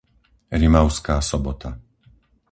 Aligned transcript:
Rimavská 0.61 1.15
Sobota 1.29 1.69